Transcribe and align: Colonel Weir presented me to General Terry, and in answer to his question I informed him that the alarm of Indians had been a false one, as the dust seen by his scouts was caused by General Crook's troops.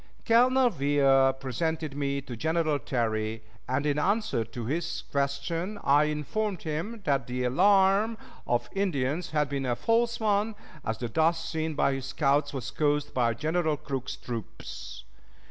Colonel 0.25 0.69
Weir 0.71 1.31
presented 1.33 1.95
me 1.95 2.21
to 2.21 2.35
General 2.35 2.79
Terry, 2.79 3.43
and 3.69 3.85
in 3.85 3.99
answer 3.99 4.43
to 4.43 4.65
his 4.65 5.03
question 5.11 5.77
I 5.83 6.05
informed 6.05 6.63
him 6.63 7.01
that 7.05 7.27
the 7.27 7.43
alarm 7.43 8.17
of 8.47 8.67
Indians 8.73 9.29
had 9.29 9.47
been 9.47 9.67
a 9.67 9.75
false 9.75 10.19
one, 10.19 10.55
as 10.83 10.97
the 10.97 11.07
dust 11.07 11.45
seen 11.47 11.75
by 11.75 11.93
his 11.93 12.07
scouts 12.07 12.51
was 12.51 12.71
caused 12.71 13.13
by 13.13 13.35
General 13.35 13.77
Crook's 13.77 14.15
troops. 14.15 15.03